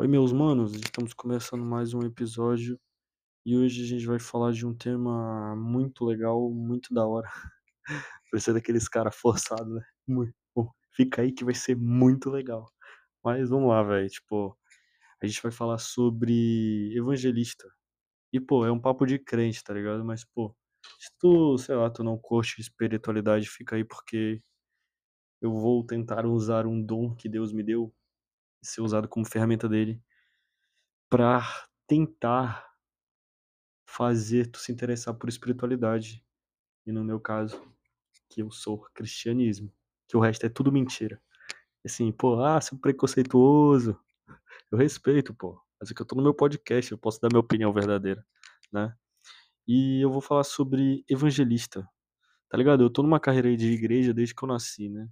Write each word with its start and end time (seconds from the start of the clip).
Oi, 0.00 0.06
meus 0.06 0.32
manos, 0.32 0.74
estamos 0.74 1.12
começando 1.12 1.64
mais 1.64 1.92
um 1.92 2.02
episódio 2.02 2.78
e 3.44 3.56
hoje 3.56 3.82
a 3.82 3.84
gente 3.84 4.06
vai 4.06 4.20
falar 4.20 4.52
de 4.52 4.64
um 4.64 4.72
tema 4.72 5.56
muito 5.56 6.04
legal, 6.04 6.52
muito 6.52 6.94
da 6.94 7.04
hora. 7.04 7.28
Ser 8.36 8.54
daqueles 8.54 8.88
cara 8.88 9.10
forçado, 9.10 9.74
né? 9.74 9.82
Muito 10.06 10.32
bom. 10.54 10.70
Fica 10.92 11.22
aí 11.22 11.32
que 11.32 11.44
vai 11.44 11.52
ser 11.52 11.74
muito 11.76 12.30
legal. 12.30 12.70
Mas 13.24 13.50
vamos 13.50 13.70
lá, 13.70 13.82
velho. 13.82 14.08
Tipo, 14.08 14.56
a 15.20 15.26
gente 15.26 15.42
vai 15.42 15.50
falar 15.50 15.78
sobre 15.78 16.96
evangelista. 16.96 17.68
E, 18.32 18.38
pô, 18.38 18.64
é 18.64 18.70
um 18.70 18.80
papo 18.80 19.04
de 19.04 19.18
crente, 19.18 19.64
tá 19.64 19.74
ligado? 19.74 20.04
Mas, 20.04 20.24
pô, 20.24 20.54
se 21.00 21.10
tu, 21.18 21.58
sei 21.58 21.74
lá, 21.74 21.90
tu 21.90 22.04
não 22.04 22.16
curte 22.16 22.60
espiritualidade, 22.60 23.50
fica 23.50 23.74
aí 23.74 23.84
porque 23.84 24.40
eu 25.42 25.52
vou 25.52 25.84
tentar 25.84 26.24
usar 26.24 26.68
um 26.68 26.80
dom 26.80 27.16
que 27.16 27.28
Deus 27.28 27.52
me 27.52 27.64
deu 27.64 27.92
ser 28.70 28.80
usado 28.80 29.08
como 29.08 29.26
ferramenta 29.26 29.68
dele 29.68 30.02
pra 31.08 31.42
tentar 31.86 32.68
fazer 33.86 34.50
tu 34.50 34.58
se 34.58 34.70
interessar 34.70 35.14
por 35.14 35.28
espiritualidade. 35.28 36.24
E 36.86 36.92
no 36.92 37.02
meu 37.02 37.18
caso, 37.18 37.60
que 38.28 38.42
eu 38.42 38.50
sou 38.50 38.80
cristianismo, 38.94 39.72
que 40.06 40.16
o 40.16 40.20
resto 40.20 40.44
é 40.46 40.48
tudo 40.48 40.70
mentira. 40.70 41.20
Assim, 41.84 42.12
pô, 42.12 42.42
ah, 42.42 42.60
seu 42.60 42.78
preconceituoso. 42.78 43.98
Eu 44.70 44.78
respeito, 44.78 45.34
pô. 45.34 45.60
Mas 45.80 45.90
é 45.90 45.94
que 45.94 46.02
eu 46.02 46.06
tô 46.06 46.14
no 46.16 46.22
meu 46.22 46.34
podcast, 46.34 46.92
eu 46.92 46.98
posso 46.98 47.20
dar 47.20 47.28
minha 47.30 47.40
opinião 47.40 47.72
verdadeira, 47.72 48.24
né? 48.72 48.94
E 49.66 50.02
eu 50.04 50.10
vou 50.10 50.20
falar 50.20 50.44
sobre 50.44 51.04
evangelista. 51.08 51.88
Tá 52.48 52.58
ligado? 52.58 52.82
Eu 52.82 52.90
tô 52.90 53.02
numa 53.02 53.20
carreira 53.20 53.54
de 53.56 53.72
igreja 53.72 54.12
desde 54.12 54.34
que 54.34 54.42
eu 54.42 54.48
nasci, 54.48 54.88
né? 54.88 55.08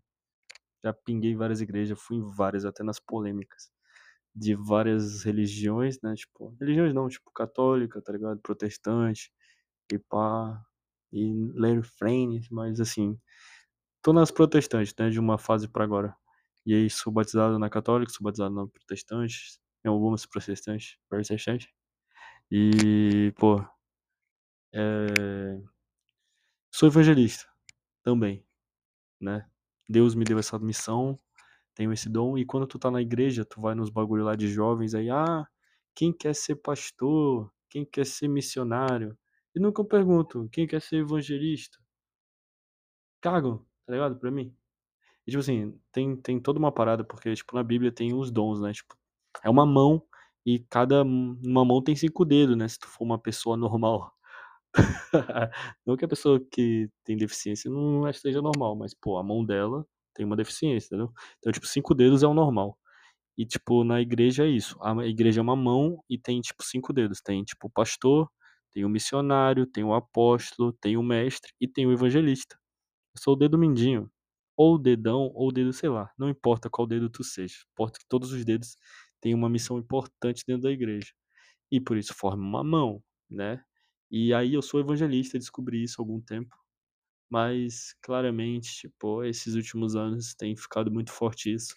Já 0.85 0.93
pinguei 0.93 1.35
várias 1.37 1.61
igrejas, 1.61 1.99
fui 2.01 2.17
em 2.19 2.23
várias, 2.23 2.65
até 2.65 2.83
nas 2.85 3.01
polêmicas. 3.01 3.71
De 4.35 4.55
várias 4.57 5.25
religiões, 5.25 5.99
né? 6.03 6.15
Tipo, 6.17 6.57
religiões 6.61 6.95
não, 6.95 7.09
tipo, 7.09 7.31
católica, 7.33 8.03
tá 8.03 8.13
ligado? 8.13 8.41
Protestante, 8.41 9.33
e 9.93 9.99
pá, 9.99 10.63
e 11.13 11.53
Larry 11.57 11.83
Frames, 11.85 12.49
mas 12.51 12.81
assim, 12.81 13.19
tô 14.03 14.13
nas 14.13 14.31
protestantes, 14.31 14.95
né, 14.99 15.11
de 15.11 15.21
uma 15.21 15.39
fase 15.39 15.69
pra 15.69 15.85
agora. 15.85 16.15
E 16.67 16.75
aí 16.75 16.91
sou 16.91 17.13
batizado 17.13 17.59
na 17.59 17.71
católica, 17.71 18.13
sou 18.13 18.25
batizado 18.25 18.55
na 18.55 18.67
protestante, 18.69 19.59
em 19.85 19.89
algumas 19.89 20.27
protestantes, 20.27 20.99
protestantes. 21.09 21.69
E, 22.51 23.33
pô, 23.39 23.65
é... 24.73 25.61
sou 26.71 26.89
evangelista 26.89 27.47
também, 28.05 28.45
né? 29.21 29.49
Deus 29.89 30.15
me 30.15 30.25
deu 30.25 30.39
essa 30.39 30.59
missão, 30.59 31.19
tenho 31.75 31.93
esse 31.93 32.09
dom, 32.09 32.39
e 32.39 32.45
quando 32.47 32.67
tu 32.67 32.79
tá 32.79 32.91
na 32.91 33.03
igreja, 33.03 33.45
tu 33.45 33.61
vai 33.61 33.75
nos 33.75 33.91
bagulho 33.91 34.25
lá 34.25 34.37
de 34.37 34.49
jovens 34.49 34.95
aí, 34.95 35.11
ah, 35.11 35.47
quem 35.95 36.13
quer 36.13 36.35
ser 36.35 36.57
pastor? 36.57 37.51
Quem 37.71 37.85
quer 37.85 38.07
ser 38.07 38.29
missionário? 38.29 39.17
E 39.55 39.61
nunca 39.61 39.83
eu 39.83 39.87
pergunto, 39.87 40.49
quem 40.53 40.67
quer 40.67 40.83
ser 40.83 40.99
evangelista? 40.99 41.79
Cagam, 43.21 43.59
tá 43.87 43.93
ligado? 43.93 44.17
Pra 44.19 44.31
mim. 44.31 44.55
E, 45.27 45.31
tipo 45.33 45.41
assim, 45.41 45.79
tem, 45.93 46.17
tem 46.17 46.41
toda 46.41 46.59
uma 46.59 46.73
parada, 46.73 47.05
porque, 47.05 47.35
tipo, 47.35 47.55
na 47.57 47.65
Bíblia 47.65 47.93
tem 47.93 48.15
os 48.15 48.31
dons, 48.31 48.61
né? 48.61 48.73
Tipo, 48.73 48.97
é 49.45 49.51
uma 49.51 49.67
mão 49.67 50.03
e 50.47 50.61
cada 50.61 51.03
uma 51.05 51.65
mão 51.65 51.83
tem 51.83 51.97
cinco 51.97 52.25
dedos, 52.25 52.57
né? 52.57 52.69
Se 52.69 52.79
tu 52.79 52.89
for 52.89 53.05
uma 53.05 53.19
pessoa 53.21 53.57
normal. 53.57 54.16
não 55.87 55.97
que 55.97 56.05
a 56.05 56.09
pessoa 56.09 56.41
que 56.51 56.89
tem 57.05 57.17
deficiência 57.17 57.71
não 57.71 58.09
esteja 58.09 58.43
normal, 58.43 58.77
mas, 58.77 58.95
pô, 58.95 59.19
a 59.19 59.23
mão 59.23 59.45
dela 59.45 59.87
tem 60.15 60.25
uma 60.27 60.37
deficiência, 60.37 60.89
entendeu? 60.89 61.13
Então, 61.39 61.53
tipo, 61.53 61.67
cinco 61.67 61.95
dedos 61.95 62.23
é 62.23 62.27
o 62.27 62.35
normal. 62.35 62.79
E, 63.39 63.47
tipo, 63.47 63.85
na 63.85 64.01
igreja 64.01 64.45
é 64.47 64.49
isso. 64.49 64.79
A 64.83 65.07
igreja 65.07 65.41
é 65.41 65.43
uma 65.43 65.57
mão 65.57 66.03
e 66.09 66.19
tem, 66.19 66.41
tipo, 66.41 66.65
cinco 66.65 66.93
dedos. 66.93 67.21
Tem, 67.21 67.45
tipo, 67.45 67.69
o 67.69 67.71
pastor, 67.71 68.29
tem 68.73 68.85
o 68.85 68.89
missionário, 68.89 69.67
tem 69.67 69.85
o 69.85 69.95
apóstolo, 69.95 70.73
tem 70.73 70.97
o 70.97 71.03
mestre 71.03 71.53
e 71.61 71.69
tem 71.69 71.87
o 71.87 71.93
evangelista. 71.93 72.57
Eu 73.17 73.23
sou 73.23 73.35
o 73.35 73.37
dedo 73.37 73.59
mindinho. 73.59 74.11
Ou 74.57 74.79
dedão, 74.79 75.31
ou 75.35 75.53
dedo, 75.53 75.73
sei 75.73 75.89
lá. 75.91 76.11
Não 76.19 76.29
importa 76.31 76.71
qual 76.71 76.87
dedo 76.87 77.11
tu 77.11 77.25
seja. 77.25 77.57
Importa 77.75 77.99
que 77.99 78.07
todos 78.09 78.33
os 78.33 78.45
dedos 78.45 78.77
têm 79.21 79.35
uma 79.35 79.49
missão 79.51 79.79
importante 79.79 80.45
dentro 80.47 80.63
da 80.65 80.71
igreja. 80.73 81.13
E 81.71 81.81
por 81.81 81.97
isso 81.99 82.15
forma 82.15 82.43
uma 82.45 82.65
mão, 82.65 83.03
né? 83.31 83.63
E 84.11 84.33
aí 84.35 84.55
eu 84.55 84.63
sou 84.63 84.81
evangelista, 84.81 85.39
descobri 85.39 85.83
isso 85.83 86.01
há 86.01 86.03
algum 86.03 86.21
tempo. 86.21 86.57
Mas 87.31 87.95
claramente, 88.03 88.73
tipo, 88.77 89.25
esses 89.25 89.55
últimos 89.55 89.97
anos 89.97 90.35
tem 90.35 90.57
ficado 90.57 90.91
muito 90.93 91.13
forte 91.13 91.53
isso. 91.53 91.75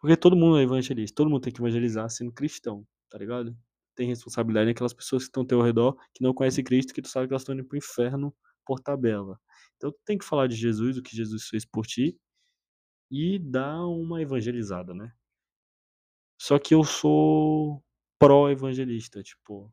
Porque 0.00 0.16
todo 0.16 0.36
mundo 0.36 0.58
é 0.58 0.62
evangelista, 0.62 1.14
todo 1.16 1.30
mundo 1.30 1.42
tem 1.42 1.52
que 1.52 1.60
evangelizar 1.60 2.08
sendo 2.10 2.32
cristão, 2.32 2.86
tá 3.10 3.18
ligado? 3.18 3.56
Tem 3.94 4.08
responsabilidade 4.08 4.68
naquelas 4.68 4.94
pessoas 4.94 5.24
que 5.24 5.28
estão 5.28 5.42
ao 5.42 5.46
teu 5.46 5.60
redor, 5.62 5.96
que 6.14 6.22
não 6.22 6.32
conhecem 6.34 6.64
Cristo, 6.64 6.94
que 6.94 7.02
tu 7.02 7.08
sabe 7.08 7.26
que 7.28 7.34
elas 7.34 7.42
estão 7.42 7.54
indo 7.54 7.64
pro 7.66 7.76
inferno 7.76 8.34
por 8.64 8.80
tabela. 8.80 9.38
Então 9.76 9.92
tu 9.92 9.98
tem 10.04 10.16
que 10.16 10.24
falar 10.24 10.46
de 10.46 10.56
Jesus, 10.56 10.96
o 10.96 11.02
que 11.02 11.14
Jesus 11.14 11.48
fez 11.48 11.66
por 11.66 11.86
ti, 11.86 12.18
e 13.10 13.38
dar 13.38 13.86
uma 13.86 14.22
evangelizada, 14.22 14.94
né? 14.94 15.12
Só 16.40 16.58
que 16.58 16.74
eu 16.74 16.84
sou 16.84 17.84
pró-evangelista, 18.18 19.22
tipo, 19.22 19.70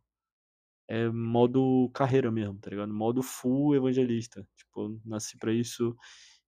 é 0.87 1.09
modo 1.09 1.89
carreira 1.93 2.31
mesmo, 2.31 2.59
tá 2.59 2.69
ligado? 2.69 2.93
Modo 2.93 3.21
full 3.23 3.75
evangelista. 3.75 4.47
Tipo, 4.57 4.99
nasci 5.05 5.37
pra 5.37 5.53
isso. 5.53 5.95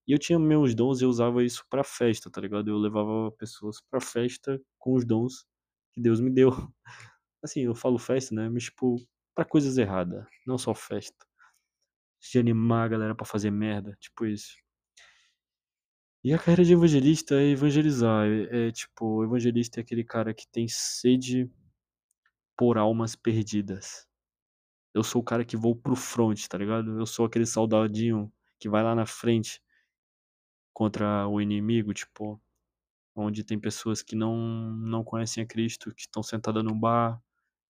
E 0.07 0.13
eu 0.13 0.19
tinha 0.19 0.39
meus 0.39 0.75
dons 0.75 1.01
e 1.01 1.05
eu 1.05 1.09
usava 1.09 1.44
isso 1.44 1.66
pra 1.69 1.83
festa, 1.83 2.31
tá 2.31 2.41
ligado? 2.41 2.69
Eu 2.69 2.78
levava 2.78 3.31
pessoas 3.33 3.81
pra 3.89 4.01
festa 4.01 4.59
com 4.79 4.95
os 4.95 5.05
dons 5.05 5.45
que 5.94 6.01
Deus 6.01 6.19
me 6.22 6.31
deu. 6.31 6.49
Assim, 7.44 7.61
eu 7.61 7.75
falo 7.75 7.99
festa, 7.99 8.35
né? 8.35 8.49
Mas, 8.49 8.66
tipo, 8.66 8.97
pra 9.35 9.45
coisas 9.45 9.78
erradas, 9.78 10.25
não 10.47 10.57
só 10.57 10.73
festa. 10.75 11.25
De 12.22 12.39
animar 12.39 12.85
a 12.85 12.88
galera 12.89 13.16
pra 13.16 13.25
fazer 13.25 13.51
merda, 13.51 13.95
tipo 13.99 14.25
isso. 14.25 14.55
E 16.23 16.33
a 16.33 16.38
carreira 16.38 16.66
de 16.66 16.73
evangelista 16.73 17.35
é 17.35 17.51
evangelizar. 17.51 18.28
É, 18.28 18.67
é 18.67 18.72
tipo, 18.72 19.23
evangelista 19.23 19.79
é 19.79 19.81
aquele 19.81 20.03
cara 20.03 20.33
que 20.33 20.45
tem 20.51 20.67
sede 20.67 21.49
por 22.57 22.78
almas 22.78 23.16
perdidas. 23.16 24.05
Eu 24.94 25.03
sou 25.03 25.22
o 25.22 25.25
cara 25.25 25.45
que 25.45 25.57
vou 25.57 25.75
pro 25.75 25.95
front, 25.95 26.47
tá 26.47 26.57
ligado? 26.57 27.00
Eu 27.00 27.05
sou 27.05 27.25
aquele 27.25 27.45
soldadinho 27.45 28.31
que 28.59 28.69
vai 28.69 28.83
lá 28.83 28.95
na 28.95 29.05
frente 29.05 29.61
contra 30.73 31.27
o 31.27 31.41
inimigo, 31.41 31.94
tipo, 31.94 32.41
onde 33.16 33.44
tem 33.44 33.59
pessoas 33.59 34.01
que 34.03 34.16
não 34.16 34.35
não 34.73 35.03
conhecem 35.03 35.44
a 35.44 35.47
Cristo, 35.47 35.94
que 35.95 36.01
estão 36.03 36.23
sentadas 36.23 36.63
no 36.63 36.75
bar. 36.75 37.22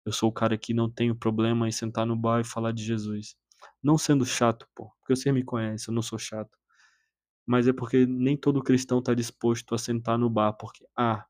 Eu 0.05 0.13
sou 0.13 0.29
o 0.29 0.33
cara 0.33 0.57
que 0.57 0.73
não 0.73 0.89
tenho 0.89 1.15
problema 1.15 1.67
em 1.69 1.73
sentar 1.73 2.05
no 2.05 2.15
bar 2.17 2.41
e 2.41 2.45
falar 2.45 2.73
de 2.73 2.83
Jesus. 2.83 3.35
Não 3.83 3.97
sendo 3.97 4.25
chato, 4.25 4.67
pô, 4.75 4.91
porque 5.01 5.15
você 5.15 5.31
me 5.33 5.43
conhece, 5.43 5.89
eu 5.89 5.93
não 5.95 6.01
sou 6.03 6.19
chato. 6.19 6.57
Mas 7.45 7.67
é 7.67 7.73
porque 7.73 8.05
nem 8.05 8.37
todo 8.37 8.63
cristão 8.63 9.01
tá 9.01 9.13
disposto 9.13 9.75
a 9.75 9.77
sentar 9.79 10.17
no 10.19 10.29
bar, 10.29 10.53
porque, 10.53 10.85
ah, 10.97 11.25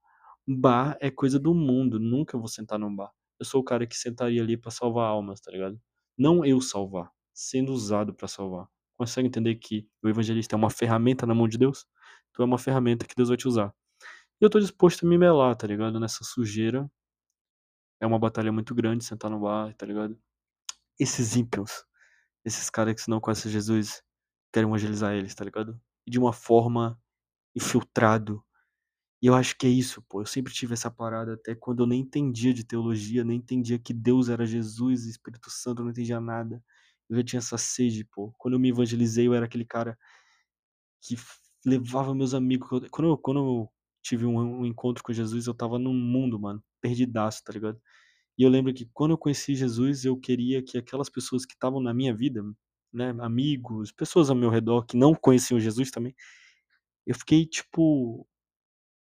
bar 0.48 0.98
é 1.02 1.12
coisa 1.12 1.40
do 1.40 1.54
mundo, 1.56 2.00
nunca 2.00 2.38
vou 2.38 2.48
sentar 2.48 2.80
num 2.80 2.96
bar. 2.96 3.12
Eu 3.40 3.46
sou 3.46 3.62
o 3.62 3.64
cara 3.64 3.88
que 3.88 3.96
sentaria 3.98 4.42
ali 4.42 4.58
pra 4.58 4.72
salvar 4.72 5.08
almas, 5.10 5.40
tá 5.42 5.52
ligado? 5.52 5.80
Não 6.18 6.46
eu 6.46 6.62
salvar, 6.62 7.12
sendo 7.34 7.72
usado 7.72 8.14
pra 8.14 8.28
salvar. 8.28 8.68
Consegue 8.98 9.28
entender 9.28 9.56
que 9.56 9.88
o 10.04 10.10
evangelista 10.10 10.56
é 10.56 10.58
uma 10.58 10.70
ferramenta 10.70 11.26
na 11.26 11.34
mão 11.34 11.48
de 11.48 11.58
Deus? 11.58 11.88
Tu 12.34 12.42
é 12.42 12.46
uma 12.46 12.58
ferramenta 12.58 13.06
que 13.08 13.16
Deus 13.16 13.30
vai 13.30 13.38
te 13.38 13.48
usar. 13.48 13.74
E 14.42 14.46
eu 14.46 14.50
tô 14.50 14.60
disposto 14.60 15.06
a 15.06 15.10
me 15.10 15.18
melar, 15.18 15.56
tá 15.56 15.68
ligado? 15.68 16.00
Nessa 16.00 16.24
sujeira. 16.24 16.90
É 18.02 18.08
uma 18.08 18.20
batalha 18.20 18.52
muito 18.52 18.74
grande 18.76 19.04
sentar 19.04 19.30
no 19.32 19.40
bar, 19.40 19.74
tá 19.76 19.86
ligado? 19.86 20.18
Esses 21.00 21.36
ímpios, 21.36 21.86
esses 22.46 22.70
caras 22.70 23.04
que 23.04 23.10
não 23.10 23.20
conhecem 23.22 23.52
Jesus, 23.52 24.04
querem 24.54 24.70
evangelizar 24.70 25.14
eles, 25.14 25.36
tá 25.36 25.46
ligado? 25.46 25.80
E 26.08 26.12
de 26.12 26.20
uma 26.20 26.34
forma 26.34 27.00
infiltrado. 27.56 28.44
E 29.22 29.28
eu 29.28 29.36
acho 29.36 29.58
que 29.58 29.68
é 29.68 29.70
isso, 29.70 30.02
pô. 30.04 30.22
Eu 30.22 30.26
sempre 30.26 30.54
tive 30.54 30.74
essa 30.74 30.90
parada 30.90 31.34
até 31.34 31.54
quando 31.56 31.84
eu 31.84 31.88
nem 31.88 32.02
entendia 32.02 32.54
de 32.54 32.64
teologia, 32.64 33.24
nem 33.24 33.38
entendia 33.38 33.78
que 33.80 33.94
Deus 33.94 34.30
era 34.30 34.46
Jesus 34.46 35.06
Espírito 35.06 35.50
Santo, 35.50 35.82
eu 35.82 35.86
não 35.86 35.92
entendia 35.92 36.20
nada. 36.22 36.64
Eu 37.10 37.18
já 37.18 37.24
tinha 37.24 37.40
essa 37.40 37.58
sede, 37.58 38.06
pô. 38.06 38.34
Quando 38.38 38.54
eu 38.54 38.60
me 38.60 38.70
evangelizei, 38.70 39.28
eu 39.28 39.34
era 39.34 39.46
aquele 39.46 39.66
cara 39.66 39.98
que 41.02 41.16
levava 41.66 42.16
meus 42.16 42.34
amigos. 42.34 42.68
Quando 42.92 43.10
eu, 43.10 43.18
quando 43.18 43.40
eu 43.40 43.72
tive 44.02 44.26
um, 44.26 44.62
um 44.62 44.66
encontro 44.66 45.04
com 45.04 45.14
Jesus, 45.14 45.48
eu 45.48 45.54
tava 45.54 45.78
num 45.80 45.94
mundo, 45.94 46.40
mano, 46.40 46.64
perdidaço, 46.82 47.44
tá 47.44 47.54
ligado? 47.54 47.80
E 48.38 48.44
eu 48.44 48.50
lembro 48.50 48.74
que 48.74 48.86
quando 48.94 49.12
eu 49.12 49.18
conheci 49.18 49.56
Jesus, 49.56 50.06
eu 50.06 50.18
queria 50.18 50.64
que 50.64 50.78
aquelas 50.78 51.10
pessoas 51.10 51.46
que 51.46 51.54
estavam 51.54 51.82
na 51.82 51.94
minha 51.94 52.16
vida, 52.16 52.44
né, 52.94 53.16
amigos, 53.20 53.92
pessoas 53.92 54.30
ao 54.30 54.36
meu 54.36 54.50
redor 54.50 54.86
que 54.86 54.98
não 54.98 55.14
conheciam 55.16 55.60
Jesus 55.60 55.92
também, 55.92 56.16
eu 57.06 57.16
fiquei, 57.16 57.46
tipo, 57.46 58.28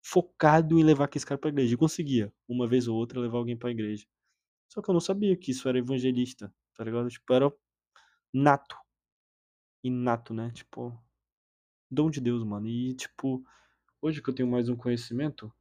focado 0.01 0.79
em 0.79 0.83
levar 0.83 1.05
aquele 1.05 1.25
cara 1.25 1.39
pra 1.39 1.49
igreja. 1.49 1.73
E 1.73 1.77
conseguia, 1.77 2.33
uma 2.47 2.67
vez 2.67 2.87
ou 2.87 2.97
outra, 2.97 3.19
levar 3.19 3.37
alguém 3.37 3.57
pra 3.57 3.71
igreja. 3.71 4.05
Só 4.69 4.81
que 4.81 4.89
eu 4.89 4.93
não 4.93 5.01
sabia 5.01 5.35
que 5.37 5.51
isso 5.51 5.69
era 5.69 5.79
evangelista, 5.79 6.53
tá 6.75 6.83
ligado? 6.83 7.09
Tipo, 7.09 7.33
era 7.33 7.51
nato. 8.33 8.77
Inato, 9.83 10.33
né? 10.33 10.51
Tipo, 10.51 10.97
dom 11.91 12.09
de 12.09 12.21
Deus, 12.21 12.43
mano. 12.43 12.67
E, 12.67 12.93
tipo, 12.95 13.43
hoje 14.01 14.21
que 14.21 14.29
eu 14.29 14.35
tenho 14.35 14.49
mais 14.49 14.69
um 14.69 14.75
conhecimento, 14.75 15.53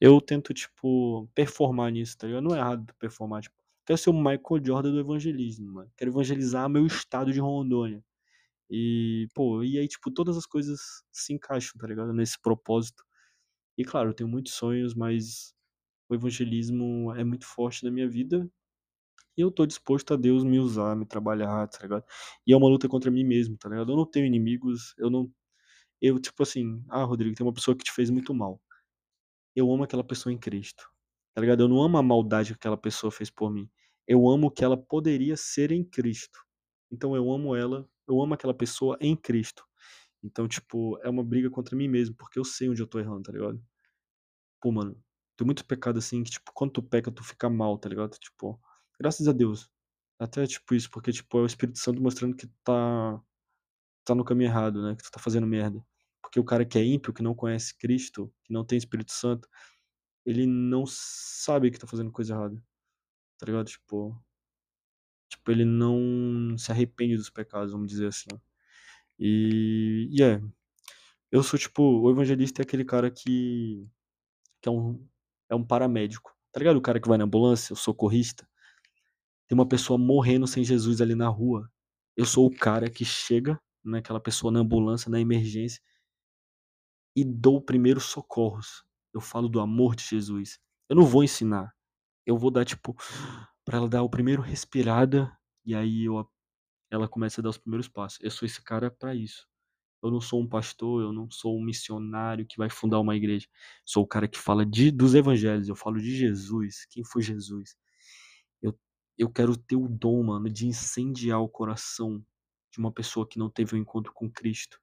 eu 0.00 0.20
tento, 0.20 0.54
tipo, 0.54 1.28
performar 1.34 1.92
nisso, 1.92 2.18
tá 2.18 2.26
ligado? 2.26 2.44
Não 2.44 2.56
é 2.56 2.58
errado 2.60 2.94
performar, 2.98 3.42
tipo, 3.42 3.56
quero 3.86 3.98
ser 3.98 4.10
o 4.10 4.14
Michael 4.14 4.64
Jordan 4.64 4.92
do 4.92 5.00
evangelismo, 5.00 5.72
mano. 5.72 5.92
Quero 5.96 6.10
evangelizar 6.12 6.68
meu 6.68 6.86
estado 6.86 7.32
de 7.32 7.40
Rondônia. 7.40 8.04
E, 8.70 9.28
pô, 9.34 9.62
e 9.64 9.78
aí, 9.78 9.88
tipo, 9.88 10.10
todas 10.10 10.36
as 10.36 10.46
coisas 10.46 11.04
se 11.12 11.32
encaixam, 11.34 11.78
tá 11.78 11.86
ligado? 11.86 12.12
Nesse 12.12 12.40
propósito. 12.40 13.04
E 13.78 13.84
claro, 13.84 14.10
eu 14.10 14.14
tenho 14.14 14.28
muitos 14.28 14.54
sonhos, 14.54 14.94
mas 14.94 15.54
o 16.08 16.14
evangelismo 16.14 17.12
é 17.16 17.24
muito 17.24 17.46
forte 17.46 17.84
na 17.84 17.90
minha 17.90 18.08
vida. 18.08 18.48
E 19.36 19.40
eu 19.42 19.50
tô 19.50 19.66
disposto 19.66 20.14
a 20.14 20.16
Deus 20.16 20.44
me 20.44 20.60
usar, 20.60 20.96
me 20.96 21.06
trabalhar, 21.06 21.66
tá 21.68 21.80
ligado? 21.82 22.04
E 22.46 22.52
é 22.52 22.56
uma 22.56 22.68
luta 22.68 22.88
contra 22.88 23.10
mim 23.10 23.24
mesmo, 23.24 23.56
tá 23.58 23.68
ligado? 23.68 23.92
Eu 23.92 23.96
não 23.96 24.06
tenho 24.06 24.26
inimigos, 24.26 24.94
eu 24.98 25.10
não. 25.10 25.30
Eu, 26.00 26.18
tipo 26.20 26.42
assim, 26.42 26.84
ah, 26.90 27.04
Rodrigo, 27.04 27.36
tem 27.36 27.46
uma 27.46 27.52
pessoa 27.54 27.76
que 27.76 27.84
te 27.84 27.92
fez 27.92 28.10
muito 28.10 28.34
mal. 28.34 28.60
Eu 29.56 29.70
amo 29.72 29.84
aquela 29.84 30.04
pessoa 30.04 30.32
em 30.32 30.38
Cristo, 30.38 30.88
tá 31.34 31.40
ligado? 31.40 31.62
Eu 31.62 31.68
não 31.68 31.82
amo 31.82 31.98
a 31.98 32.02
maldade 32.02 32.50
que 32.50 32.56
aquela 32.56 32.76
pessoa 32.76 33.10
fez 33.10 33.30
por 33.30 33.50
mim. 33.52 33.68
Eu 34.06 34.28
amo 34.28 34.48
o 34.48 34.50
que 34.50 34.64
ela 34.64 34.76
poderia 34.76 35.36
ser 35.36 35.72
em 35.72 35.84
Cristo. 35.84 36.38
Então 36.90 37.16
eu 37.16 37.30
amo 37.32 37.56
ela, 37.56 37.88
eu 38.08 38.20
amo 38.20 38.34
aquela 38.34 38.54
pessoa 38.54 38.96
em 39.00 39.16
Cristo. 39.16 39.64
Então, 40.24 40.48
tipo, 40.48 40.98
é 41.02 41.10
uma 41.10 41.22
briga 41.22 41.50
contra 41.50 41.76
mim 41.76 41.86
mesmo, 41.86 42.16
porque 42.16 42.38
eu 42.38 42.44
sei 42.44 42.70
onde 42.70 42.80
eu 42.82 42.86
tô 42.86 42.98
errando, 42.98 43.24
tá 43.24 43.32
ligado? 43.32 43.62
Pô, 44.60 44.72
mano, 44.72 44.96
tem 45.36 45.44
muito 45.46 45.64
pecado 45.66 45.98
assim 45.98 46.22
que, 46.24 46.30
tipo, 46.30 46.50
quando 46.54 46.72
tu 46.72 46.82
peca, 46.82 47.10
tu 47.10 47.22
fica 47.22 47.50
mal, 47.50 47.78
tá 47.78 47.88
ligado? 47.88 48.16
Tipo, 48.18 48.58
graças 48.98 49.28
a 49.28 49.32
Deus. 49.32 49.70
Até, 50.18 50.46
tipo, 50.46 50.74
isso, 50.74 50.90
porque, 50.90 51.12
tipo, 51.12 51.38
é 51.38 51.42
o 51.42 51.46
Espírito 51.46 51.78
Santo 51.78 52.00
mostrando 52.02 52.36
que 52.36 52.46
tá, 52.64 53.20
tá 54.04 54.14
no 54.14 54.24
caminho 54.24 54.48
errado, 54.48 54.82
né? 54.82 54.96
Que 54.96 55.02
tu 55.02 55.10
tá 55.10 55.20
fazendo 55.20 55.46
merda. 55.46 55.84
Porque 56.22 56.40
o 56.40 56.44
cara 56.44 56.64
que 56.64 56.78
é 56.78 56.84
ímpio, 56.84 57.12
que 57.12 57.22
não 57.22 57.34
conhece 57.34 57.76
Cristo, 57.78 58.32
que 58.44 58.52
não 58.52 58.64
tem 58.64 58.78
Espírito 58.78 59.12
Santo, 59.12 59.48
ele 60.26 60.46
não 60.46 60.84
sabe 60.86 61.70
que 61.70 61.78
tá 61.78 61.86
fazendo 61.86 62.12
coisa 62.12 62.34
errada. 62.34 62.56
Tá 63.38 63.46
ligado? 63.46 63.66
Tipo, 63.66 64.18
tipo, 65.28 65.50
ele 65.50 65.64
não 65.64 66.56
se 66.58 66.72
arrepende 66.72 67.16
dos 67.16 67.30
pecados, 67.30 67.72
vamos 67.72 67.88
dizer 67.88 68.08
assim. 68.08 68.28
E, 69.18 70.08
e 70.12 70.22
é, 70.22 70.40
eu 71.30 71.42
sou 71.42 71.58
tipo, 71.58 71.82
o 71.82 72.10
evangelista 72.10 72.62
é 72.62 72.64
aquele 72.64 72.84
cara 72.84 73.10
que 73.10 73.88
que 74.62 74.68
é 74.68 74.72
um 74.72 75.06
é 75.50 75.54
um 75.54 75.64
paramédico. 75.64 76.34
Tá 76.52 76.60
ligado 76.60 76.76
o 76.76 76.82
cara 76.82 77.00
que 77.00 77.08
vai 77.08 77.18
na 77.18 77.24
ambulância, 77.24 77.74
o 77.74 77.76
socorrista? 77.76 78.48
Tem 79.48 79.56
uma 79.56 79.68
pessoa 79.68 79.98
morrendo 79.98 80.46
sem 80.46 80.64
Jesus 80.64 81.00
ali 81.00 81.14
na 81.14 81.28
rua. 81.28 81.70
Eu 82.16 82.24
sou 82.24 82.46
o 82.46 82.56
cara 82.56 82.90
que 82.90 83.04
chega 83.04 83.60
naquela 83.84 84.20
pessoa 84.20 84.52
na 84.52 84.60
ambulância, 84.60 85.10
na 85.10 85.20
emergência 85.20 85.82
e 87.16 87.24
dou 87.24 87.60
primeiros 87.60 88.04
socorros. 88.04 88.84
Eu 89.12 89.20
falo 89.20 89.48
do 89.48 89.60
amor 89.60 89.94
de 89.94 90.04
Jesus. 90.04 90.58
Eu 90.88 90.96
não 90.96 91.04
vou 91.04 91.22
ensinar. 91.22 91.72
Eu 92.26 92.36
vou 92.36 92.50
dar, 92.50 92.64
tipo, 92.64 92.96
pra 93.64 93.78
ela 93.78 93.88
dar 93.88 94.02
o 94.02 94.10
primeiro 94.10 94.42
respirada 94.42 95.36
e 95.64 95.74
aí 95.74 96.04
eu 96.04 96.18
ela 96.94 97.08
começa 97.08 97.40
a 97.40 97.42
dar 97.42 97.50
os 97.50 97.58
primeiros 97.58 97.88
passos. 97.88 98.18
Eu 98.22 98.30
sou 98.30 98.46
esse 98.46 98.62
cara 98.62 98.90
pra 98.90 99.14
isso. 99.14 99.48
Eu 100.02 100.10
não 100.10 100.20
sou 100.20 100.40
um 100.42 100.48
pastor, 100.48 101.02
eu 101.02 101.12
não 101.12 101.30
sou 101.30 101.58
um 101.58 101.64
missionário 101.64 102.46
que 102.46 102.58
vai 102.58 102.70
fundar 102.70 103.00
uma 103.00 103.16
igreja. 103.16 103.48
Sou 103.84 104.04
o 104.04 104.06
cara 104.06 104.28
que 104.28 104.38
fala 104.38 104.64
de 104.66 104.90
dos 104.90 105.14
evangelhos, 105.14 105.68
eu 105.68 105.76
falo 105.76 105.98
de 105.98 106.14
Jesus. 106.14 106.86
Quem 106.90 107.04
foi 107.04 107.22
Jesus? 107.22 107.76
Eu 108.62 108.78
eu 109.18 109.30
quero 109.30 109.56
ter 109.56 109.76
o 109.76 109.88
dom, 109.88 110.24
mano, 110.24 110.50
de 110.50 110.66
incendiar 110.66 111.40
o 111.40 111.48
coração 111.48 112.24
de 112.72 112.78
uma 112.78 112.92
pessoa 112.92 113.26
que 113.28 113.38
não 113.38 113.50
teve 113.50 113.76
um 113.76 113.78
encontro 113.78 114.12
com 114.12 114.30
Cristo, 114.30 114.80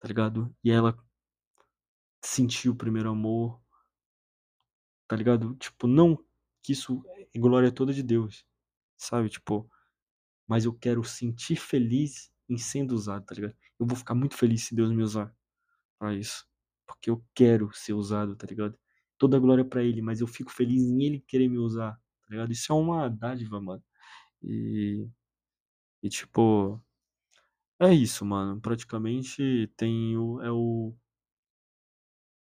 tá 0.00 0.08
ligado? 0.08 0.54
E 0.64 0.70
ela 0.70 0.96
sentir 2.24 2.68
o 2.68 2.76
primeiro 2.76 3.10
amor, 3.10 3.60
tá 5.08 5.16
ligado? 5.16 5.56
Tipo, 5.56 5.86
não 5.86 6.16
que 6.62 6.72
isso 6.72 7.02
é 7.34 7.38
glória 7.38 7.72
toda 7.72 7.92
de 7.92 8.02
Deus, 8.02 8.44
sabe? 8.96 9.30
Tipo, 9.30 9.68
mas 10.48 10.64
eu 10.64 10.74
quero 10.74 11.04
sentir 11.04 11.56
feliz 11.56 12.32
em 12.48 12.58
sendo 12.58 12.92
usado, 12.92 13.24
tá 13.26 13.34
ligado? 13.34 13.54
Eu 13.78 13.86
vou 13.86 13.96
ficar 13.96 14.14
muito 14.14 14.36
feliz 14.36 14.64
se 14.64 14.74
Deus 14.74 14.90
me 14.92 15.02
usar 15.02 15.34
pra 15.98 16.14
isso, 16.14 16.46
porque 16.86 17.10
eu 17.10 17.24
quero 17.34 17.70
ser 17.74 17.94
usado, 17.94 18.36
tá 18.36 18.46
ligado? 18.46 18.78
Toda 19.18 19.38
glória 19.38 19.64
pra 19.64 19.82
Ele, 19.84 20.02
mas 20.02 20.20
eu 20.20 20.26
fico 20.26 20.52
feliz 20.52 20.82
em 20.82 21.02
Ele 21.04 21.20
querer 21.26 21.48
me 21.48 21.58
usar, 21.58 21.92
tá 21.94 22.28
ligado? 22.30 22.52
Isso 22.52 22.72
é 22.72 22.76
uma 22.76 23.08
dádiva, 23.08 23.60
mano. 23.60 23.82
E, 24.42 25.08
e 26.02 26.08
tipo, 26.08 26.80
é 27.80 27.92
isso, 27.94 28.24
mano. 28.24 28.60
Praticamente 28.60 29.72
tem 29.76 30.16
o, 30.16 30.40
é 30.42 30.50
o 30.50 30.94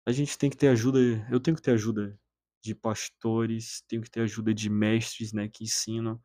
A 0.06 0.12
gente 0.12 0.38
tem 0.38 0.50
que 0.50 0.58
ter 0.58 0.70
ajuda 0.70 1.00
eu 1.30 1.40
tenho 1.40 1.56
que 1.56 1.62
ter 1.62 1.72
ajuda 1.72 2.18
de 2.64 2.74
pastores, 2.74 3.84
tenho 3.88 4.02
que 4.02 4.10
ter 4.10 4.22
ajuda 4.22 4.54
de 4.54 4.70
mestres, 4.70 5.34
né, 5.34 5.48
que 5.48 5.64
ensinam, 5.64 6.20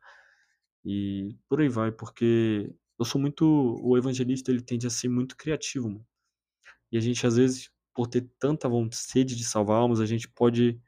e 0.85 1.35
por 1.49 1.61
aí 1.61 1.69
vai, 1.69 1.91
porque 1.91 2.73
eu 2.99 3.05
sou 3.05 3.19
muito 3.21 3.45
o 3.81 3.97
evangelista 3.97 4.51
ele 4.51 4.61
tende 4.61 4.87
a 4.87 4.89
ser 4.89 5.09
muito 5.09 5.35
criativo, 5.37 5.89
mano. 5.89 6.05
E 6.91 6.97
a 6.97 7.01
gente 7.01 7.25
às 7.27 7.37
vezes, 7.37 7.71
por 7.93 8.07
ter 8.07 8.29
tanta 8.39 8.69
von 8.69 8.89
sede 8.91 9.35
de 9.35 9.43
salvar 9.45 9.77
almas, 9.77 9.99
a 10.01 10.05
gente 10.05 10.27
pode 10.29 10.79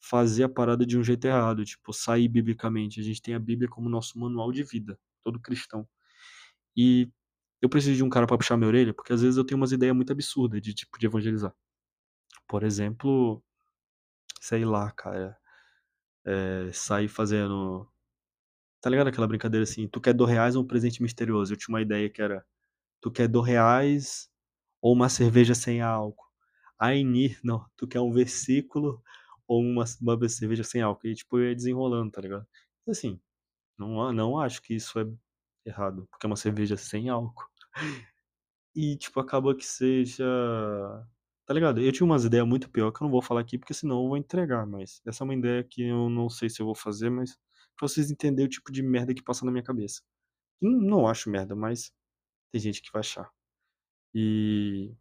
fazer 0.00 0.44
a 0.44 0.48
parada 0.48 0.86
de 0.86 0.98
um 0.98 1.04
jeito 1.04 1.26
errado, 1.26 1.64
tipo, 1.64 1.92
sair 1.92 2.28
biblicamente. 2.28 3.00
A 3.00 3.04
gente 3.04 3.22
tem 3.22 3.34
a 3.34 3.38
Bíblia 3.40 3.68
como 3.70 3.88
nosso 3.88 4.18
manual 4.18 4.52
de 4.52 4.62
vida, 4.64 4.98
todo 5.24 5.40
cristão. 5.40 5.88
E 6.76 7.10
eu 7.62 7.68
preciso 7.68 7.96
de 7.96 8.04
um 8.04 8.10
cara 8.10 8.26
pra 8.26 8.38
puxar 8.38 8.56
minha 8.56 8.68
orelha, 8.68 8.94
porque 8.94 9.12
às 9.12 9.22
vezes 9.22 9.36
eu 9.38 9.44
tenho 9.44 9.58
umas 9.60 9.72
ideia 9.72 9.94
muito 9.94 10.12
absurda 10.12 10.60
de 10.60 10.74
tipo 10.74 10.98
de 10.98 11.06
evangelizar. 11.06 11.54
Por 12.48 12.64
exemplo, 12.64 13.42
sei 14.40 14.64
lá, 14.64 14.90
cara, 14.92 15.36
eh, 16.26 16.70
sair 16.72 17.08
fazendo 17.08 17.88
tá 18.82 18.90
ligado 18.90 19.08
aquela 19.08 19.28
brincadeira 19.28 19.64
assim: 19.64 19.88
"Tu 19.88 20.00
quer 20.02 20.14
R$2 20.14 20.56
ou 20.56 20.64
um 20.64 20.68
presente 20.68 21.02
misterioso?". 21.02 21.54
Eu 21.54 21.58
tinha 21.58 21.74
uma 21.74 21.82
ideia 21.82 22.10
que 22.10 22.22
era: 22.22 22.44
"Tu 23.02 23.10
quer 23.12 23.28
R$2 23.28 24.28
ou 24.82 24.94
uma 24.94 25.08
cerveja 25.10 25.54
sem 25.56 25.82
álcool?". 25.82 26.26
Aí 26.80 27.04
não, 27.44 27.66
"Tu 27.76 27.86
quer 27.88 28.00
um 28.00 28.12
versículo 28.12 29.02
ou 29.48 29.62
uma 29.62 29.84
uma 30.02 30.28
cerveja 30.30 30.64
sem 30.64 30.82
álcool?". 30.82 31.08
E 31.08 31.14
tipo, 31.16 31.38
eu 31.38 31.50
ia 31.50 31.56
desenrolando, 31.56 32.12
tá 32.12 32.20
ligado. 32.22 32.46
Assim, 32.88 33.20
não 33.78 34.12
não 34.12 34.38
acho 34.40 34.62
que 34.62 34.74
isso 34.76 34.98
é 35.00 35.06
errado, 35.66 36.06
porque 36.10 36.26
é 36.26 36.28
uma 36.28 36.36
cerveja 36.36 36.76
sem 36.78 37.08
álcool. 37.10 37.46
E 38.76 38.96
tipo, 38.96 39.20
acaba 39.20 39.54
que 39.56 39.66
seja 39.66 40.24
tá 41.46 41.52
ligado? 41.54 41.80
Eu 41.80 41.92
tinha 41.92 42.06
umas 42.06 42.24
ideia 42.24 42.44
muito 42.46 42.70
pior 42.70 42.90
que 42.92 43.02
eu 43.02 43.04
não 43.06 43.10
vou 43.12 43.20
falar 43.22 43.40
aqui, 43.40 43.58
porque 43.58 43.74
senão 43.74 44.02
eu 44.04 44.08
vou 44.08 44.16
entregar, 44.16 44.66
mas 44.66 45.00
essa 45.06 45.24
é 45.24 45.26
uma 45.26 45.34
ideia 45.34 45.64
que 45.64 45.82
eu 45.82 46.08
não 46.08 46.28
sei 46.30 46.48
se 46.48 46.62
eu 46.62 46.66
vou 46.66 46.74
fazer, 46.74 47.10
mas 47.10 47.36
pra 47.76 47.88
vocês 47.88 48.10
entender 48.10 48.44
o 48.44 48.48
tipo 48.48 48.72
de 48.72 48.82
merda 48.82 49.14
que 49.14 49.22
passa 49.22 49.44
na 49.44 49.52
minha 49.52 49.64
cabeça. 49.64 50.02
Não 50.62 51.06
acho 51.08 51.30
merda, 51.30 51.56
mas 51.56 51.92
tem 52.52 52.60
gente 52.62 52.82
que 52.82 52.92
vai 52.92 53.00
achar. 53.00 53.30
E 54.14 54.92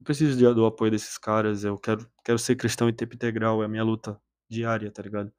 eu 0.00 0.04
preciso 0.04 0.38
de 0.38 0.54
do 0.54 0.66
apoio 0.66 0.90
desses 0.92 1.18
caras, 1.18 1.64
eu 1.64 1.78
quero 1.78 2.08
quero 2.24 2.38
ser 2.40 2.56
cristão 2.56 2.88
em 2.88 2.94
tempo 2.94 3.14
integral, 3.16 3.62
é 3.62 3.66
a 3.66 3.68
minha 3.68 3.84
luta 3.84 4.20
diária, 4.50 4.90
tá 4.92 5.02
ligado? 5.02 5.32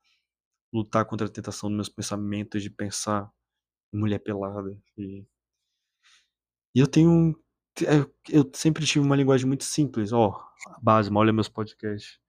Lutar 0.73 1.05
contra 1.05 1.27
a 1.27 1.31
tentação 1.31 1.69
dos 1.69 1.77
meus 1.77 1.89
pensamentos 1.89 2.63
de 2.63 2.69
pensar 2.71 3.31
em 3.93 3.99
mulher 3.99 4.19
pelada 4.19 4.77
e 4.97 5.25
e 6.75 6.79
eu 6.79 6.87
tenho 6.87 7.35
eh, 7.81 8.05
eu 8.29 8.49
sempre 8.53 8.85
tive 8.85 9.05
uma 9.05 9.15
linguagem 9.15 9.47
muito 9.47 9.63
simples, 9.63 10.11
ó, 10.13 10.31
a 10.67 10.79
base, 10.81 11.09
olha 11.13 11.31
meus 11.33 11.49
podcasts. 11.49 12.19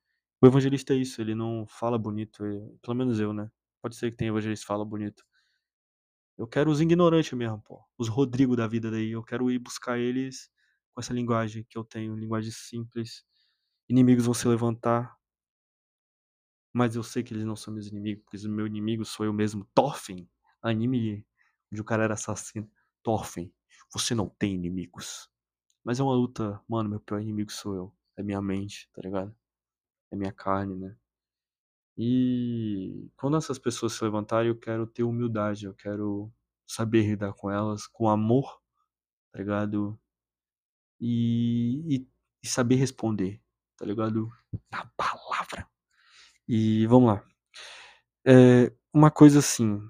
O 0.43 0.47
evangelista 0.47 0.95
é 0.95 0.97
isso, 0.99 1.21
ele 1.21 1.35
não 1.35 1.67
fala 1.67 1.99
bonito, 1.99 2.47
e 2.47 2.79
pelo 2.83 2.97
menos 2.97 3.19
eu, 3.21 3.33
né. 3.33 3.51
Pode 3.83 3.97
ser 3.97 4.11
que 4.11 4.17
tenha 4.17 4.31
evangelista 4.31 4.65
que 4.65 4.69
fala 4.69 4.85
bonito. 4.85 5.25
Eu 6.37 6.47
quero 6.47 6.71
os 6.71 6.81
ignorante 6.81 7.35
mesmo, 7.35 7.61
pô, 7.63 7.85
os 7.99 8.09
Rodrigo 8.09 8.55
da 8.57 8.67
vida 8.69 8.91
daí, 8.91 9.11
eu 9.11 9.23
quero 9.25 9.51
ir 9.51 9.59
buscar 9.59 9.99
eles 9.99 10.49
com 10.95 11.01
essa 11.01 11.13
linguagem 11.13 11.65
que 11.69 11.77
eu 11.77 11.85
tenho, 11.85 12.17
linguagem 12.17 12.53
simples. 12.53 13.25
Inimigos 13.89 14.25
vão 14.27 14.35
se 14.35 14.47
levantar 14.49 15.19
mas 16.73 16.95
eu 16.97 17.03
sei 17.03 17.23
que 17.23 17.35
eles 17.35 17.45
não 17.45 17.57
são 17.57 17.73
meus 17.75 17.89
inimigos, 17.89 18.23
porque 18.25 18.47
o 18.47 18.51
meu 18.51 18.67
inimigo 18.67 19.05
sou 19.05 19.27
eu 19.27 19.33
mesmo. 19.33 19.65
Thorfinn, 19.75 20.29
anime 20.63 21.27
onde 21.73 21.81
o 21.81 21.85
cara 21.85 22.05
era 22.05 22.15
assassino. 22.15 22.71
Thorfinn, 23.03 23.51
você 23.93 24.15
não 24.15 24.29
tem 24.29 24.55
inimigos. 24.55 25.29
Mas 25.85 26.01
é 26.01 26.03
uma 26.03 26.15
luta, 26.15 26.61
mano, 26.69 26.91
meu 26.91 27.01
pior 27.01 27.21
inimigo 27.21 27.51
sou 27.53 27.75
eu, 27.75 27.97
é 28.17 28.23
minha 28.23 28.43
mente, 28.43 28.89
tá 28.93 29.03
ligado? 29.03 29.35
É 30.13 30.17
minha 30.17 30.33
carne, 30.33 30.77
né. 30.77 30.97
E 31.97 32.78
quando 33.19 33.37
essas 33.39 33.59
pessoas 33.59 33.95
se 33.95 34.05
levantarem, 34.05 34.49
eu 34.51 34.59
quero 34.59 34.87
ter 34.87 35.05
humildade, 35.05 35.67
eu 35.67 35.75
quero 35.75 36.33
saber 36.67 37.03
lidar 37.07 37.35
com 37.35 37.51
elas 37.51 37.87
com 37.89 38.09
amor, 38.09 38.61
tá 39.33 39.39
ligado? 39.41 39.99
E 41.01 41.97
e 41.97 42.09
e 42.43 42.47
saber 42.47 42.77
responder, 42.77 43.41
tá 43.77 43.85
ligado? 43.85 44.31
Na 44.71 44.87
palavra. 44.97 45.69
E 46.49 46.87
vamos 46.89 47.09
lá. 47.11 47.25
Eh, 48.27 48.73
uma 48.93 49.11
coisa 49.11 49.39
assim, 49.41 49.81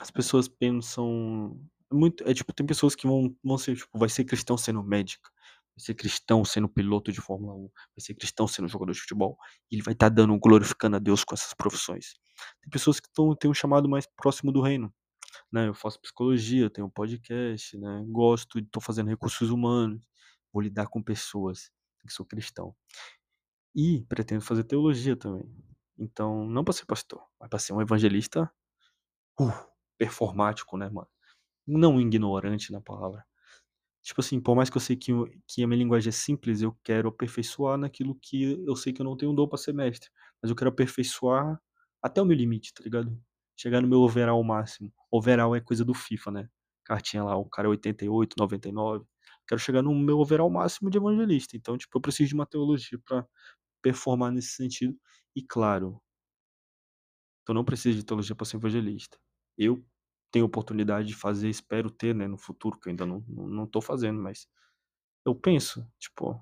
as 0.00 0.10
pessoas 0.10 0.48
pensam 0.48 1.60
muito 1.92 2.24
é 2.28 2.34
tipo, 2.34 2.52
tem 2.54 2.66
pessoas 2.66 2.94
que 2.96 3.06
vão 3.06 3.36
vão 3.44 3.58
ser 3.58 3.76
tipo, 3.76 3.98
vai 3.98 4.08
ser 4.10 4.24
cristão 4.24 4.56
sendo 4.58 4.82
médica. 4.84 5.30
Vai 5.76 5.84
ser 5.84 5.94
cristão 5.94 6.44
sendo 6.44 6.68
piloto 6.68 7.12
de 7.12 7.20
Fórmula 7.20 7.54
1, 7.54 7.60
vai 7.60 7.68
ser 7.98 8.14
cristão 8.14 8.46
sendo 8.46 8.68
jogador 8.68 8.92
de 8.92 9.00
futebol, 9.00 9.36
e 9.70 9.76
ele 9.76 9.82
vai 9.82 9.92
estar 9.92 10.08
dando 10.08 10.38
glorificando 10.38 10.96
a 10.96 10.98
Deus 10.98 11.24
com 11.24 11.34
essas 11.34 11.54
profissões. 11.54 12.14
Tem 12.60 12.70
pessoas 12.70 13.00
que 13.00 13.08
tão 13.12 13.34
têm 13.34 13.50
um 13.50 13.54
chamado 13.54 13.88
mais 13.88 14.06
próximo 14.06 14.52
do 14.52 14.60
reino, 14.60 14.92
né, 15.52 15.68
eu 15.68 15.74
faço 15.74 16.00
psicologia, 16.00 16.70
tenho 16.70 16.86
um 16.86 16.90
podcast, 16.90 17.76
né, 17.78 18.04
gosto 18.08 18.58
estou 18.58 18.82
fazendo 18.82 19.08
recursos 19.08 19.50
humanos, 19.50 20.04
vou 20.52 20.62
lidar 20.62 20.86
com 20.86 21.02
pessoas, 21.02 21.70
que 22.06 22.12
sou 22.12 22.26
cristão. 22.26 22.74
E 23.74 24.04
pretendo 24.08 24.42
fazer 24.42 24.64
teologia 24.64 25.16
também. 25.16 25.44
Então, 25.98 26.46
não 26.46 26.64
para 26.64 26.74
ser 26.74 26.86
pastor, 26.86 27.24
mas 27.40 27.48
para 27.48 27.58
ser 27.58 27.72
um 27.72 27.80
evangelista, 27.80 28.50
uh, 29.40 29.52
performático, 29.98 30.76
né, 30.76 30.88
mano. 30.88 31.08
Não 31.66 32.00
ignorante 32.00 32.72
na 32.72 32.80
palavra. 32.80 33.24
Tipo 34.04 34.20
assim, 34.20 34.38
por 34.40 34.54
mais 34.54 34.68
que 34.68 34.76
eu 34.76 34.80
sei 34.82 34.96
que, 34.96 35.12
que 35.48 35.64
a 35.64 35.66
minha 35.66 35.78
linguagem 35.78 36.10
é 36.10 36.12
simples, 36.12 36.60
eu 36.60 36.76
quero 36.84 37.08
aperfeiçoar 37.08 37.78
naquilo 37.78 38.14
que 38.20 38.62
eu 38.66 38.76
sei 38.76 38.92
que 38.92 39.00
eu 39.00 39.04
não 39.04 39.16
tenho 39.16 39.32
dom 39.32 39.48
para 39.48 39.56
ser 39.58 39.72
mestre. 39.72 40.10
Mas 40.42 40.50
eu 40.50 40.56
quero 40.56 40.68
aperfeiçoar 40.70 41.58
até 42.02 42.20
o 42.20 42.26
meu 42.26 42.36
limite, 42.36 42.74
tá 42.74 42.84
ligado? 42.84 43.18
Chegar 43.56 43.80
no 43.80 43.88
meu 43.88 44.00
overall 44.00 44.42
máximo. 44.44 44.92
Overall 45.10 45.56
é 45.56 45.60
coisa 45.60 45.84
do 45.84 45.94
FIFA, 45.94 46.30
né? 46.32 46.48
Cartinha 46.84 47.24
lá, 47.24 47.34
o 47.36 47.46
cara 47.48 47.66
é 47.66 47.70
88, 47.70 48.36
99. 48.38 49.06
Quero 49.48 49.58
chegar 49.60 49.82
no 49.82 49.94
meu 49.94 50.18
overall 50.18 50.50
máximo 50.50 50.90
de 50.90 50.98
evangelista. 50.98 51.56
Então, 51.56 51.78
tipo, 51.78 51.96
eu 51.96 52.02
preciso 52.02 52.28
de 52.28 52.34
uma 52.34 52.46
teologia 52.46 52.98
para 53.06 53.26
performar 53.82 54.32
nesse 54.32 54.50
sentido. 54.50 54.94
E 55.34 55.42
claro, 55.42 55.98
tu 57.44 57.54
não 57.54 57.64
precisa 57.64 57.96
de 57.96 58.04
teologia 58.04 58.34
para 58.34 58.44
ser 58.46 58.56
evangelista. 58.56 59.18
Eu 59.56 59.84
tenho 60.34 60.46
oportunidade 60.46 61.06
de 61.06 61.14
fazer, 61.14 61.48
espero 61.48 61.88
ter, 61.88 62.12
né, 62.12 62.26
no 62.26 62.36
futuro, 62.36 62.76
que 62.76 62.88
eu 62.88 62.90
ainda 62.90 63.06
não, 63.06 63.20
não, 63.28 63.68
tô 63.68 63.80
fazendo, 63.80 64.20
mas 64.20 64.48
eu 65.24 65.32
penso, 65.32 65.86
tipo, 65.96 66.40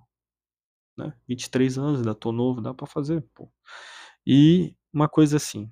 né, 0.97 1.13
23 1.29 1.77
anos, 1.77 1.99
ainda 1.99 2.15
tô 2.15 2.33
novo, 2.33 2.63
dá 2.63 2.73
para 2.73 2.87
fazer, 2.87 3.23
pô. 3.35 3.53
E 4.27 4.75
uma 4.91 5.11
coisa 5.11 5.37
assim, 5.37 5.71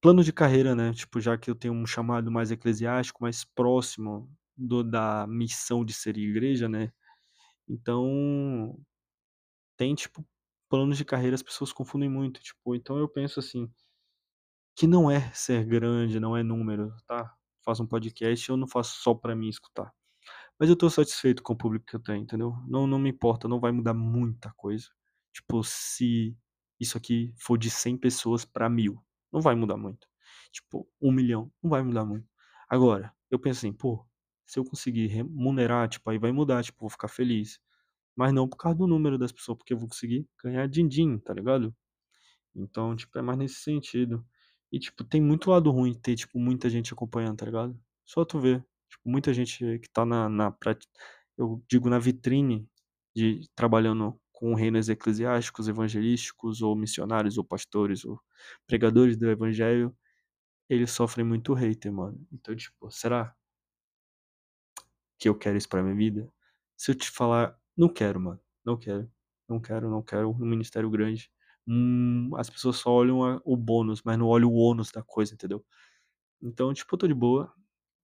plano 0.00 0.22
de 0.22 0.30
carreira, 0.30 0.74
né, 0.74 0.92
tipo, 0.92 1.20
já 1.22 1.38
que 1.38 1.50
eu 1.50 1.54
tenho 1.54 1.72
um 1.72 1.86
chamado 1.86 2.30
mais 2.30 2.50
eclesiástico, 2.50 3.22
mais 3.22 3.46
próximo 3.46 4.30
do, 4.54 4.84
da 4.84 5.26
missão 5.26 5.86
de 5.86 5.94
ser 5.94 6.18
igreja, 6.18 6.68
né, 6.68 6.92
então 7.66 8.78
tem, 9.78 9.94
tipo, 9.94 10.22
planos 10.68 10.98
de 10.98 11.04
carreira 11.06 11.34
as 11.34 11.42
pessoas 11.42 11.72
confundem 11.72 12.10
muito, 12.10 12.42
tipo, 12.42 12.74
então 12.74 12.98
eu 12.98 13.08
penso 13.08 13.40
assim, 13.40 13.72
que 14.76 14.86
não 14.86 15.10
é 15.10 15.32
ser 15.32 15.64
grande, 15.64 16.20
não 16.20 16.36
é 16.36 16.42
número, 16.42 16.94
tá? 17.06 17.37
Faço 17.68 17.82
um 17.82 17.86
podcast, 17.86 18.48
eu 18.48 18.56
não 18.56 18.66
faço 18.66 19.02
só 19.02 19.12
pra 19.12 19.36
mim 19.36 19.50
escutar. 19.50 19.92
Mas 20.58 20.70
eu 20.70 20.74
tô 20.74 20.88
satisfeito 20.88 21.42
com 21.42 21.52
o 21.52 21.56
público 21.56 21.84
que 21.84 21.96
eu 21.96 22.00
tenho, 22.00 22.22
entendeu? 22.22 22.56
Não, 22.66 22.86
não 22.86 22.98
me 22.98 23.10
importa, 23.10 23.46
não 23.46 23.60
vai 23.60 23.70
mudar 23.70 23.92
muita 23.92 24.50
coisa. 24.56 24.88
Tipo, 25.34 25.62
se 25.62 26.34
isso 26.80 26.96
aqui 26.96 27.30
for 27.38 27.58
de 27.58 27.70
100 27.70 27.98
pessoas 27.98 28.42
pra 28.42 28.70
mil, 28.70 29.04
não 29.30 29.42
vai 29.42 29.54
mudar 29.54 29.76
muito. 29.76 30.08
Tipo, 30.50 30.88
um 30.98 31.12
milhão, 31.12 31.52
não 31.62 31.68
vai 31.68 31.82
mudar 31.82 32.06
muito. 32.06 32.26
Agora, 32.70 33.14
eu 33.30 33.38
penso 33.38 33.58
assim, 33.58 33.72
pô, 33.74 34.02
se 34.46 34.58
eu 34.58 34.64
conseguir 34.64 35.08
remunerar, 35.08 35.90
tipo, 35.90 36.08
aí 36.08 36.16
vai 36.16 36.32
mudar, 36.32 36.64
tipo, 36.64 36.80
vou 36.80 36.88
ficar 36.88 37.08
feliz. 37.08 37.60
Mas 38.16 38.32
não 38.32 38.48
por 38.48 38.56
causa 38.56 38.78
do 38.78 38.86
número 38.86 39.18
das 39.18 39.30
pessoas, 39.30 39.58
porque 39.58 39.74
eu 39.74 39.78
vou 39.78 39.90
conseguir 39.90 40.26
ganhar 40.42 40.66
din-din, 40.68 41.18
tá 41.18 41.34
ligado? 41.34 41.76
Então, 42.54 42.96
tipo, 42.96 43.18
é 43.18 43.22
mais 43.22 43.38
nesse 43.38 43.56
sentido. 43.56 44.26
E, 44.72 44.78
tipo, 44.78 45.04
tem 45.04 45.20
muito 45.20 45.50
lado 45.50 45.70
ruim 45.70 45.94
ter, 45.94 46.16
tipo, 46.16 46.38
muita 46.38 46.68
gente 46.70 46.92
acompanhando, 46.92 47.38
tá 47.38 47.46
ligado? 47.46 47.78
Só 48.04 48.24
tu 48.24 48.38
ver. 48.40 48.64
Tipo, 48.90 49.08
muita 49.10 49.32
gente 49.34 49.78
que 49.80 49.88
tá 49.90 50.04
na, 50.06 50.28
na 50.28 50.54
eu 51.36 51.62
digo 51.70 51.88
na 51.88 51.98
vitrine 51.98 52.68
de 53.14 53.48
trabalhando 53.54 54.20
com 54.32 54.54
reinos 54.54 54.88
eclesiásticos, 54.88 55.68
evangelísticos, 55.68 56.62
ou 56.62 56.76
missionários, 56.76 57.38
ou 57.38 57.44
pastores, 57.44 58.04
ou 58.04 58.20
pregadores 58.66 59.16
do 59.16 59.28
evangelho, 59.30 59.96
eles 60.68 60.90
sofrem 60.92 61.26
muito 61.26 61.54
hater, 61.54 61.92
mano. 61.92 62.20
Então, 62.32 62.54
tipo, 62.56 62.90
será 62.90 63.34
que 65.18 65.28
eu 65.28 65.34
quero 65.36 65.56
isso 65.56 65.68
pra 65.68 65.82
minha 65.82 65.94
vida? 65.94 66.32
Se 66.76 66.90
eu 66.90 66.94
te 66.94 67.10
falar, 67.10 67.56
não 67.76 67.88
quero, 67.88 68.20
mano. 68.20 68.40
Não 68.64 68.76
quero. 68.76 69.10
Não 69.48 69.60
quero, 69.60 69.90
não 69.90 70.02
quero 70.02 70.30
um 70.30 70.46
ministério 70.46 70.90
grande. 70.90 71.30
Hum, 71.68 72.30
as 72.36 72.50
pessoas 72.50 72.78
só 72.78 72.90
olham 72.92 73.40
o 73.44 73.56
bônus, 73.56 74.02
mas 74.04 74.18
não 74.18 74.26
olham 74.28 74.50
o 74.50 74.56
ônus 74.56 74.90
da 74.92 75.02
coisa, 75.04 75.34
entendeu? 75.34 75.64
Então, 76.42 76.72
tipo, 76.74 76.94
eu 76.94 76.98
tô 76.98 77.08
de 77.08 77.14
boa. 77.14 77.52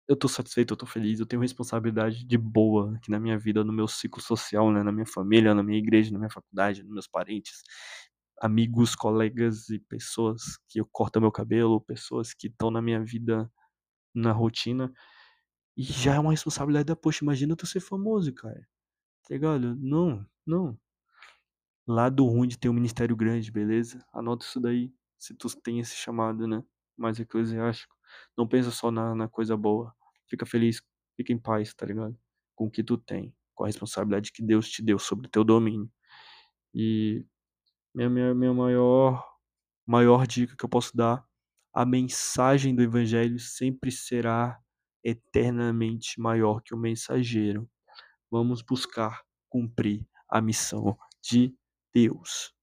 Eu 0.09 0.17
tô 0.17 0.29
satisfeito, 0.29 0.73
eu 0.75 0.79
tô 0.79 0.87
feliz, 0.87 1.21
eu 1.21 1.27
tenho 1.27 1.43
responsabilidade 1.43 2.25
de 2.27 2.39
boa 2.39 2.97
aqui 2.97 3.11
na 3.11 3.21
minha 3.21 3.39
vida, 3.39 3.65
no 3.65 3.73
meu 3.73 3.89
ciclo 3.89 4.23
social, 4.23 4.73
né, 4.73 4.83
na 4.83 4.93
minha 4.93 5.07
família, 5.07 5.55
na 5.55 5.63
minha 5.63 5.79
igreja, 5.79 6.13
na 6.13 6.19
minha 6.19 6.31
faculdade, 6.31 6.83
nos 6.83 6.93
meus 6.93 7.09
parentes, 7.09 7.63
amigos, 8.41 8.95
colegas 8.97 9.71
e 9.71 9.79
pessoas 9.81 10.59
que 10.69 10.81
eu 10.81 10.89
corto 10.93 11.21
meu 11.21 11.33
cabelo, 11.33 11.81
pessoas 11.81 12.35
que 12.35 12.49
estão 12.49 12.71
na 12.71 12.83
minha 12.83 13.05
vida 13.05 13.51
na 14.15 14.33
rotina. 14.33 14.93
E 15.77 15.83
já 15.85 16.15
é 16.15 16.21
uma 16.21 16.33
responsabilidade 16.33 16.87
da, 16.87 16.97
poxa, 16.97 17.25
imagina 17.25 17.57
tu 17.57 17.67
ser 17.67 17.81
famoso, 17.81 18.33
cara. 18.35 18.61
Tá 19.29 19.35
ligado? 19.35 19.77
Não, 19.77 20.27
não. 20.47 20.79
Lado 21.87 22.25
ruim 22.25 22.49
de 22.49 22.59
ter 22.59 22.69
um 22.69 22.73
ministério 22.73 23.15
grande, 23.15 23.51
beleza? 23.51 24.05
Anota 24.13 24.45
isso 24.45 24.61
daí, 24.61 24.93
se 25.19 25.35
tu 25.35 25.49
tem 25.61 25.81
esse 25.81 25.95
chamado, 25.95 26.47
né? 26.47 26.63
Mais 26.97 27.21
eclesiástico. 27.21 27.95
Não 28.37 28.49
pensa 28.49 28.71
só 28.71 28.91
na, 28.91 29.15
na 29.15 29.29
coisa 29.29 29.57
boa. 29.57 29.95
Fica 30.29 30.47
feliz, 30.47 30.81
fica 31.17 31.33
em 31.33 31.39
paz, 31.39 31.75
tá 31.75 31.85
ligado? 31.87 32.17
Com 32.55 32.67
o 32.67 32.71
que 32.71 32.83
tu 32.83 32.97
tem, 32.97 33.35
com 33.55 33.65
a 33.65 33.67
responsabilidade 33.67 34.33
que 34.33 34.43
Deus 34.43 34.69
te 34.71 34.83
deu 34.83 34.99
sobre 34.99 35.29
teu 35.29 35.45
domínio. 35.45 35.91
E 36.75 37.27
minha, 37.95 38.09
minha, 38.09 38.35
minha 38.35 38.55
maior, 38.55 39.25
maior 39.87 40.27
dica 40.27 40.57
que 40.57 40.65
eu 40.65 40.69
posso 40.69 40.97
dar, 40.97 41.25
a 41.73 41.85
mensagem 41.85 42.75
do 42.75 42.83
evangelho 42.83 43.39
sempre 43.39 43.91
será 43.91 44.59
eternamente 45.03 46.21
maior 46.21 46.63
que 46.63 46.75
o 46.75 46.79
mensageiro. 46.79 47.69
Vamos 48.31 48.63
buscar 48.63 49.23
cumprir 49.49 50.07
a 50.29 50.41
missão 50.41 50.97
de 51.23 51.55
Deus. 51.95 52.54